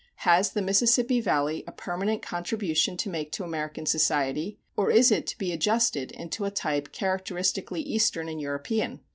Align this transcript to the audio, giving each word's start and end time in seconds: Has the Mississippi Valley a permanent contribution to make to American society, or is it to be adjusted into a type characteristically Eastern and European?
Has 0.25 0.53
the 0.53 0.63
Mississippi 0.63 1.21
Valley 1.21 1.63
a 1.67 1.71
permanent 1.71 2.23
contribution 2.23 2.97
to 2.97 3.07
make 3.07 3.31
to 3.33 3.43
American 3.43 3.85
society, 3.85 4.57
or 4.75 4.89
is 4.89 5.11
it 5.11 5.27
to 5.27 5.37
be 5.37 5.53
adjusted 5.53 6.11
into 6.13 6.43
a 6.43 6.49
type 6.49 6.91
characteristically 6.91 7.81
Eastern 7.81 8.27
and 8.27 8.41
European? 8.41 9.01